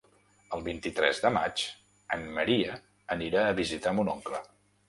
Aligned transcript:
El 0.55 0.63
vint-i-tres 0.67 1.19
de 1.25 1.31
maig 1.35 1.67
en 2.17 2.25
Maria 2.39 2.81
anirà 3.17 3.47
a 3.51 3.55
visitar 3.63 3.99
mon 4.01 4.15
oncle. 4.19 4.43